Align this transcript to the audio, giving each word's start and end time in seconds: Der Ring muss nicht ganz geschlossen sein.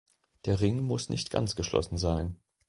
Der 0.45 0.61
Ring 0.61 0.79
muss 0.81 1.09
nicht 1.09 1.29
ganz 1.29 1.55
geschlossen 1.55 1.99
sein. 1.99 2.39